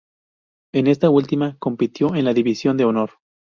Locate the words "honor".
2.85-3.11